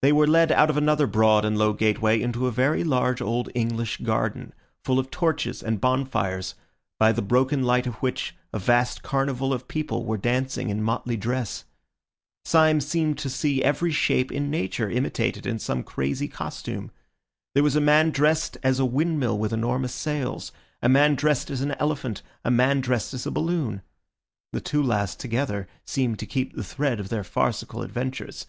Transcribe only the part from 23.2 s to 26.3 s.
a balloon; the two last, together, seemed to